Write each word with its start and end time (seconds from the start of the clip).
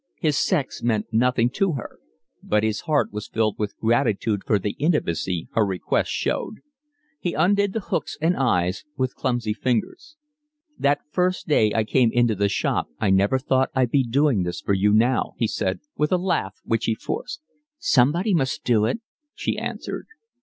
His 0.17 0.35
sex 0.35 0.81
meant 0.81 1.05
nothing 1.13 1.51
to 1.51 1.73
her. 1.73 1.99
But 2.41 2.63
his 2.63 2.79
heart 2.89 3.13
was 3.13 3.27
filled 3.27 3.59
with 3.59 3.77
gratitude 3.77 4.41
for 4.47 4.57
the 4.57 4.71
intimacy 4.79 5.47
her 5.51 5.63
request 5.63 6.09
showed. 6.09 6.61
He 7.19 7.35
undid 7.35 7.73
the 7.73 7.81
hooks 7.81 8.17
and 8.19 8.35
eyes 8.35 8.83
with 8.97 9.13
clumsy 9.13 9.53
fingers. 9.53 10.15
"That 10.79 11.01
first 11.11 11.47
day 11.47 11.71
I 11.75 11.83
came 11.83 12.09
into 12.11 12.33
the 12.33 12.49
shop 12.49 12.87
I 12.99 13.11
never 13.11 13.37
thought 13.37 13.69
I'd 13.75 13.91
be 13.91 14.01
doing 14.03 14.41
this 14.41 14.59
for 14.59 14.73
you 14.73 14.91
now," 14.91 15.33
he 15.37 15.45
said, 15.45 15.81
with 15.95 16.11
a 16.11 16.17
laugh 16.17 16.55
which 16.63 16.85
he 16.85 16.95
forced. 16.95 17.39
"Somebody 17.77 18.33
must 18.33 18.63
do 18.63 18.85
it," 18.85 19.01
she 19.35 19.55
answered. 19.55 20.07